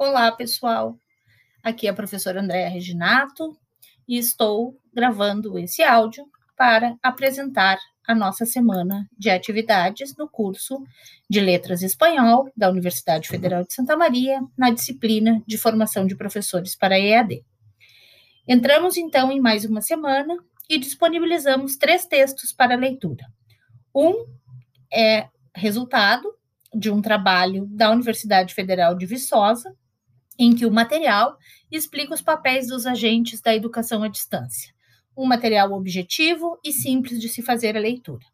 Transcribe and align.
Olá, 0.00 0.30
pessoal. 0.30 0.96
Aqui 1.60 1.88
é 1.88 1.90
a 1.90 1.92
professora 1.92 2.40
Andréa 2.40 2.68
Reginato 2.68 3.58
e 4.06 4.16
estou 4.16 4.80
gravando 4.94 5.58
esse 5.58 5.82
áudio 5.82 6.24
para 6.56 6.96
apresentar 7.02 7.76
a 8.06 8.14
nossa 8.14 8.46
semana 8.46 9.10
de 9.18 9.28
atividades 9.28 10.14
no 10.16 10.28
curso 10.28 10.80
de 11.28 11.40
Letras 11.40 11.82
Espanhol 11.82 12.48
da 12.56 12.70
Universidade 12.70 13.26
Federal 13.26 13.64
de 13.64 13.74
Santa 13.74 13.96
Maria, 13.96 14.40
na 14.56 14.70
disciplina 14.70 15.42
de 15.44 15.58
formação 15.58 16.06
de 16.06 16.14
professores 16.14 16.76
para 16.76 16.96
EAD. 16.96 17.44
Entramos 18.46 18.96
então 18.96 19.32
em 19.32 19.40
mais 19.40 19.64
uma 19.64 19.82
semana 19.82 20.36
e 20.70 20.78
disponibilizamos 20.78 21.76
três 21.76 22.06
textos 22.06 22.52
para 22.52 22.76
leitura. 22.76 23.26
Um 23.92 24.26
é 24.92 25.26
resultado 25.52 26.32
de 26.72 26.88
um 26.88 27.02
trabalho 27.02 27.66
da 27.66 27.90
Universidade 27.90 28.54
Federal 28.54 28.94
de 28.94 29.04
Viçosa, 29.04 29.74
em 30.38 30.54
que 30.54 30.64
o 30.64 30.70
material 30.70 31.36
explica 31.70 32.14
os 32.14 32.22
papéis 32.22 32.68
dos 32.68 32.86
agentes 32.86 33.40
da 33.40 33.54
educação 33.54 34.02
à 34.02 34.08
distância. 34.08 34.72
Um 35.16 35.26
material 35.26 35.72
objetivo 35.72 36.58
e 36.64 36.72
simples 36.72 37.20
de 37.20 37.28
se 37.28 37.42
fazer 37.42 37.76
a 37.76 37.80
leitura. 37.80 38.24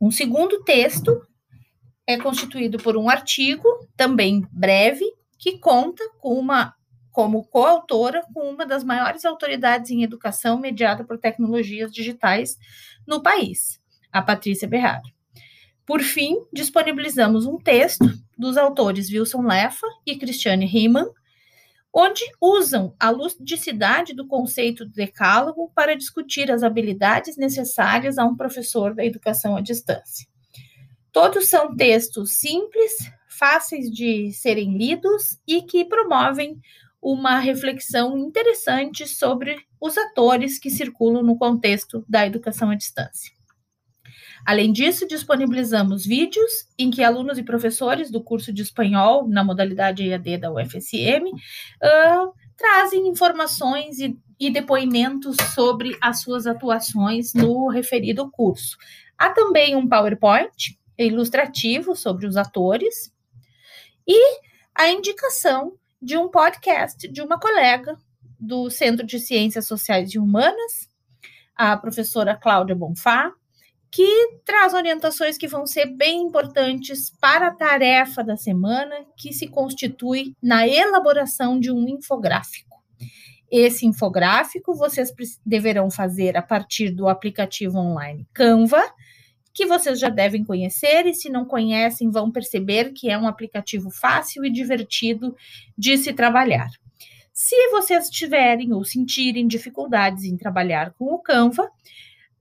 Um 0.00 0.10
segundo 0.10 0.62
texto 0.62 1.26
é 2.06 2.18
constituído 2.18 2.76
por 2.78 2.96
um 2.96 3.08
artigo, 3.08 3.66
também 3.96 4.46
breve, 4.52 5.04
que 5.38 5.58
conta 5.58 6.04
com 6.18 6.38
uma 6.38 6.74
como 7.10 7.44
coautora 7.44 8.24
com 8.34 8.50
uma 8.50 8.66
das 8.66 8.82
maiores 8.82 9.24
autoridades 9.24 9.88
em 9.92 10.02
educação 10.02 10.58
mediada 10.58 11.04
por 11.04 11.16
tecnologias 11.16 11.92
digitais 11.92 12.58
no 13.06 13.22
país, 13.22 13.80
a 14.12 14.20
Patrícia 14.20 14.66
Berraro. 14.66 15.13
Por 15.86 16.00
fim, 16.00 16.36
disponibilizamos 16.52 17.44
um 17.46 17.58
texto 17.58 18.06
dos 18.38 18.56
autores 18.56 19.10
Wilson 19.10 19.42
Leffa 19.42 19.86
e 20.06 20.16
Cristiane 20.16 20.64
Riemann, 20.64 21.10
onde 21.92 22.24
usam 22.40 22.94
a 22.98 23.10
ludicidade 23.10 24.14
do 24.14 24.26
conceito 24.26 24.84
do 24.84 24.92
decálogo 24.92 25.70
para 25.74 25.94
discutir 25.94 26.50
as 26.50 26.62
habilidades 26.62 27.36
necessárias 27.36 28.18
a 28.18 28.24
um 28.24 28.34
professor 28.34 28.94
da 28.94 29.04
educação 29.04 29.56
à 29.56 29.60
distância. 29.60 30.26
Todos 31.12 31.48
são 31.48 31.76
textos 31.76 32.38
simples, 32.38 32.92
fáceis 33.28 33.88
de 33.90 34.32
serem 34.32 34.76
lidos 34.76 35.38
e 35.46 35.62
que 35.62 35.84
promovem 35.84 36.58
uma 37.00 37.38
reflexão 37.38 38.18
interessante 38.18 39.06
sobre 39.06 39.56
os 39.80 39.96
atores 39.98 40.58
que 40.58 40.70
circulam 40.70 41.22
no 41.22 41.36
contexto 41.36 42.04
da 42.08 42.26
educação 42.26 42.70
à 42.70 42.74
distância. 42.74 43.30
Além 44.44 44.72
disso, 44.72 45.06
disponibilizamos 45.06 46.04
vídeos 46.04 46.68
em 46.78 46.90
que 46.90 47.02
alunos 47.02 47.38
e 47.38 47.42
professores 47.42 48.10
do 48.10 48.22
curso 48.22 48.52
de 48.52 48.62
espanhol 48.62 49.26
na 49.26 49.42
modalidade 49.42 50.06
EAD 50.06 50.38
da 50.38 50.52
UFSM 50.52 51.30
uh, 51.32 52.34
trazem 52.56 53.08
informações 53.08 53.98
e, 53.98 54.18
e 54.38 54.50
depoimentos 54.50 55.36
sobre 55.54 55.96
as 56.00 56.20
suas 56.20 56.46
atuações 56.46 57.32
no 57.32 57.68
referido 57.68 58.30
curso. 58.30 58.76
Há 59.16 59.30
também 59.30 59.74
um 59.74 59.88
PowerPoint 59.88 60.78
ilustrativo 60.98 61.96
sobre 61.96 62.26
os 62.26 62.36
atores 62.36 63.12
e 64.06 64.40
a 64.74 64.90
indicação 64.90 65.72
de 66.00 66.18
um 66.18 66.28
podcast 66.28 67.08
de 67.08 67.22
uma 67.22 67.40
colega 67.40 67.96
do 68.38 68.68
Centro 68.68 69.06
de 69.06 69.18
Ciências 69.18 69.66
Sociais 69.66 70.12
e 70.12 70.18
Humanas, 70.18 70.90
a 71.56 71.76
professora 71.76 72.36
Cláudia 72.36 72.74
Bonfá, 72.74 73.32
que 73.94 74.40
traz 74.44 74.74
orientações 74.74 75.38
que 75.38 75.46
vão 75.46 75.68
ser 75.68 75.86
bem 75.86 76.22
importantes 76.22 77.12
para 77.20 77.46
a 77.46 77.54
tarefa 77.54 78.24
da 78.24 78.36
semana, 78.36 78.92
que 79.16 79.32
se 79.32 79.46
constitui 79.46 80.34
na 80.42 80.66
elaboração 80.66 81.60
de 81.60 81.70
um 81.70 81.88
infográfico. 81.88 82.82
Esse 83.48 83.86
infográfico 83.86 84.74
vocês 84.74 85.14
deverão 85.46 85.92
fazer 85.92 86.36
a 86.36 86.42
partir 86.42 86.90
do 86.90 87.06
aplicativo 87.06 87.78
online 87.78 88.26
Canva, 88.34 88.82
que 89.52 89.64
vocês 89.64 90.00
já 90.00 90.08
devem 90.08 90.42
conhecer, 90.42 91.06
e 91.06 91.14
se 91.14 91.30
não 91.30 91.44
conhecem, 91.44 92.10
vão 92.10 92.32
perceber 92.32 92.92
que 92.92 93.08
é 93.08 93.16
um 93.16 93.28
aplicativo 93.28 93.92
fácil 93.92 94.44
e 94.44 94.50
divertido 94.50 95.36
de 95.78 95.96
se 95.98 96.12
trabalhar. 96.12 96.68
Se 97.32 97.68
vocês 97.68 98.10
tiverem 98.10 98.72
ou 98.72 98.84
sentirem 98.84 99.46
dificuldades 99.46 100.24
em 100.24 100.36
trabalhar 100.36 100.92
com 100.94 101.14
o 101.14 101.20
Canva, 101.20 101.70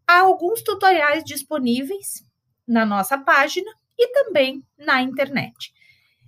Há 0.08 0.20
alguns 0.20 0.62
tutoriais 0.62 1.24
disponíveis 1.24 2.26
na 2.68 2.86
nossa 2.86 3.18
página 3.18 3.72
e 3.98 4.08
também 4.10 4.64
na 4.78 5.02
internet. 5.02 5.74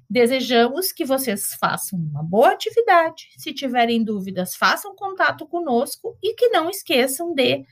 Desejamos 0.09 0.91
que 0.91 1.03
vocês 1.03 1.55
façam 1.59 1.97
uma 1.99 2.23
boa 2.23 2.51
atividade. 2.51 3.29
Se 3.37 3.53
tiverem 3.53 4.03
dúvidas, 4.03 4.55
façam 4.55 4.95
contato 4.95 5.47
conosco 5.47 6.17
e 6.21 6.33
que 6.35 6.49
não 6.49 6.69
esqueçam 6.69 7.33
de 7.33 7.65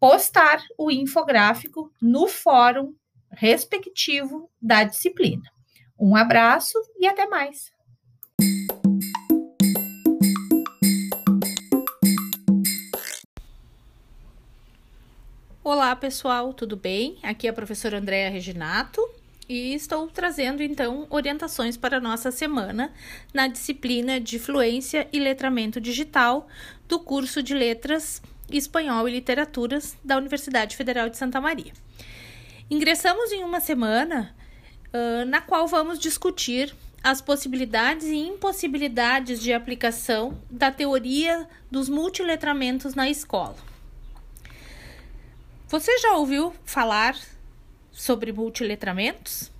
postar 0.00 0.62
o 0.78 0.90
infográfico 0.90 1.92
no 2.00 2.26
fórum 2.26 2.94
respectivo 3.30 4.50
da 4.60 4.84
disciplina. 4.84 5.42
Um 5.98 6.16
abraço 6.16 6.78
e 6.98 7.06
até 7.06 7.26
mais! 7.26 7.73
Olá, 15.94 16.00
pessoal, 16.00 16.52
tudo 16.52 16.76
bem? 16.76 17.18
Aqui 17.22 17.46
é 17.46 17.50
a 17.50 17.52
professora 17.52 17.98
Andréa 17.98 18.28
Reginato 18.28 19.00
e 19.48 19.74
estou 19.74 20.08
trazendo 20.08 20.60
então 20.60 21.06
orientações 21.08 21.76
para 21.76 21.98
a 21.98 22.00
nossa 22.00 22.32
semana 22.32 22.92
na 23.32 23.46
disciplina 23.46 24.18
de 24.18 24.40
Fluência 24.40 25.06
e 25.12 25.20
Letramento 25.20 25.80
Digital 25.80 26.48
do 26.88 26.98
curso 26.98 27.40
de 27.40 27.54
Letras 27.54 28.20
Espanhol 28.50 29.08
e 29.08 29.12
Literaturas 29.12 29.96
da 30.02 30.16
Universidade 30.16 30.76
Federal 30.76 31.08
de 31.08 31.16
Santa 31.16 31.40
Maria. 31.40 31.72
Ingressamos 32.68 33.30
em 33.30 33.44
uma 33.44 33.60
semana 33.60 34.34
uh, 34.88 35.24
na 35.26 35.40
qual 35.40 35.68
vamos 35.68 36.00
discutir 36.00 36.74
as 37.04 37.20
possibilidades 37.20 38.08
e 38.08 38.16
impossibilidades 38.16 39.40
de 39.40 39.52
aplicação 39.52 40.36
da 40.50 40.72
teoria 40.72 41.48
dos 41.70 41.88
multiletramentos 41.88 42.96
na 42.96 43.08
escola. 43.08 43.73
Você 45.74 45.98
já 45.98 46.12
ouviu 46.12 46.54
falar 46.64 47.18
sobre 47.90 48.32
multiletramentos? 48.32 49.50